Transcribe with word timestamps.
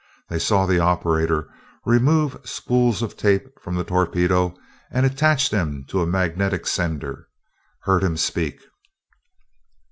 They 0.29 0.39
saw 0.39 0.65
the 0.65 0.79
operator 0.79 1.47
remove 1.85 2.39
spools 2.43 3.03
of 3.03 3.15
tape 3.15 3.47
from 3.61 3.75
the 3.75 3.83
torpedo 3.83 4.57
and 4.89 5.05
attach 5.05 5.51
them 5.51 5.85
to 5.89 6.01
a 6.01 6.07
magnetic 6.07 6.65
sender 6.65 7.27
heard 7.83 8.01
him 8.03 8.17
speak. 8.17 8.59